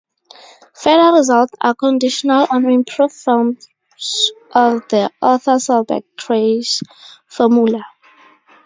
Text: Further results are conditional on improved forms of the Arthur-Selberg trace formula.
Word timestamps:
Further 0.81 1.15
results 1.15 1.53
are 1.61 1.75
conditional 1.75 2.47
on 2.49 2.67
improved 2.67 3.13
forms 3.13 3.69
of 4.51 4.81
the 4.89 5.11
Arthur-Selberg 5.21 6.05
trace 6.17 6.81
formula. 7.27 7.85